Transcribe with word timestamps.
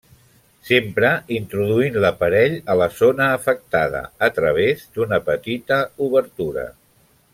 S'empra 0.67 1.09
introduint 1.39 1.99
l'aparell 2.05 2.57
a 2.75 2.77
la 2.81 2.87
zona 3.01 3.27
afectada, 3.35 4.01
a 4.29 4.31
través 4.39 4.89
d'una 4.97 5.21
petita 5.29 5.79
obertura. 6.09 6.67